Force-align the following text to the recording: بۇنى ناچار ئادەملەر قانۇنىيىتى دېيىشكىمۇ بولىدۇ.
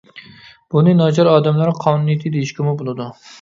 بۇنى 0.75 0.95
ناچار 1.01 1.29
ئادەملەر 1.33 1.69
قانۇنىيىتى 1.85 2.33
دېيىشكىمۇ 2.39 2.75
بولىدۇ. 2.83 3.09